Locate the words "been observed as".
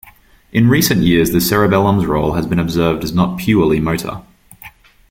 2.47-3.13